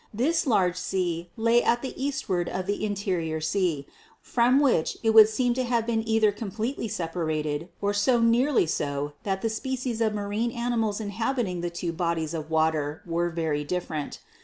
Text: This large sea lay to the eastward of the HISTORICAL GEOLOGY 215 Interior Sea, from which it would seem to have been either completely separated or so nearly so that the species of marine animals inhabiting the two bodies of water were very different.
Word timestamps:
This 0.11 0.47
large 0.47 0.77
sea 0.77 1.29
lay 1.37 1.61
to 1.61 1.77
the 1.79 1.93
eastward 2.03 2.49
of 2.49 2.65
the 2.65 2.73
HISTORICAL 2.73 2.95
GEOLOGY 3.23 3.83
215 3.85 3.85
Interior 3.85 3.85
Sea, 3.85 3.87
from 4.19 4.59
which 4.59 4.97
it 5.03 5.11
would 5.11 5.29
seem 5.29 5.53
to 5.53 5.63
have 5.63 5.85
been 5.85 6.03
either 6.09 6.31
completely 6.31 6.87
separated 6.87 7.69
or 7.81 7.93
so 7.93 8.19
nearly 8.19 8.65
so 8.65 9.13
that 9.21 9.43
the 9.43 9.49
species 9.51 10.01
of 10.01 10.15
marine 10.15 10.49
animals 10.49 10.99
inhabiting 10.99 11.61
the 11.61 11.69
two 11.69 11.93
bodies 11.93 12.33
of 12.33 12.49
water 12.49 13.03
were 13.05 13.29
very 13.29 13.63
different. 13.63 14.17